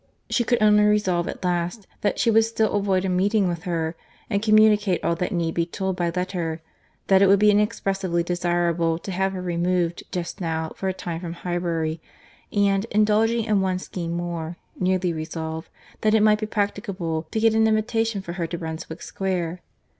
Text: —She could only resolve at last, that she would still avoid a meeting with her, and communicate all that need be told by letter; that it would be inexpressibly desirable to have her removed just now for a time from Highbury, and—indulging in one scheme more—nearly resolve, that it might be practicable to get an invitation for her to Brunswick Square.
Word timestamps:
—She 0.31 0.43
could 0.43 0.63
only 0.63 0.83
resolve 0.83 1.27
at 1.27 1.43
last, 1.45 1.85
that 2.01 2.17
she 2.17 2.31
would 2.31 2.43
still 2.45 2.73
avoid 2.73 3.05
a 3.05 3.07
meeting 3.07 3.47
with 3.47 3.65
her, 3.65 3.95
and 4.31 4.41
communicate 4.41 5.03
all 5.03 5.13
that 5.17 5.31
need 5.31 5.53
be 5.53 5.67
told 5.67 5.95
by 5.95 6.09
letter; 6.09 6.59
that 7.05 7.21
it 7.21 7.27
would 7.27 7.37
be 7.37 7.51
inexpressibly 7.51 8.23
desirable 8.23 8.97
to 8.97 9.11
have 9.11 9.33
her 9.33 9.43
removed 9.43 10.01
just 10.11 10.41
now 10.41 10.71
for 10.75 10.89
a 10.89 10.91
time 10.93 11.19
from 11.21 11.33
Highbury, 11.33 12.01
and—indulging 12.51 13.45
in 13.45 13.61
one 13.61 13.77
scheme 13.77 14.13
more—nearly 14.13 15.13
resolve, 15.13 15.69
that 16.01 16.15
it 16.15 16.23
might 16.23 16.39
be 16.39 16.47
practicable 16.47 17.27
to 17.29 17.39
get 17.39 17.53
an 17.53 17.67
invitation 17.67 18.23
for 18.23 18.33
her 18.33 18.47
to 18.47 18.57
Brunswick 18.57 19.03
Square. 19.03 19.61